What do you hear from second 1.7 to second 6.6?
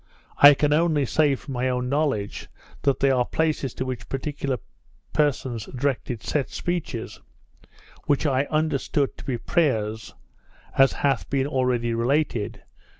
knowledge, that they are places to which particular persons directed set